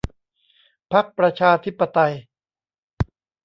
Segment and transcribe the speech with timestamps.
[0.93, 2.13] พรรคประชาธิปไตย